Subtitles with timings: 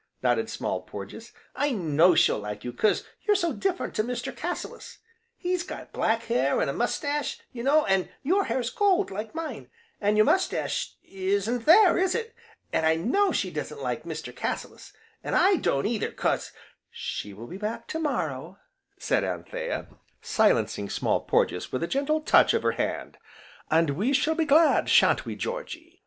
[0.23, 4.35] nodded Small Porges, "I know she'll like you 'cause you're so different to Mr.
[4.35, 4.97] Cassilis,
[5.37, 9.69] he's got black hair, an' a mestache, you know, an' your hair's gold, like mine,
[10.01, 12.33] an' your mestache isn't there, is it?
[12.73, 14.35] An' I know she doesn't like Mr.
[14.35, 14.91] Cassilis,
[15.23, 16.51] an' I don't, either, 'cause"
[16.89, 18.57] "She will be back to morrow,"
[18.97, 19.85] said Anthea,
[20.19, 23.19] silencing Small Porges with a gentle touch of her hand,
[23.69, 25.99] "and we shall be glad, sha'n't we, Georgy?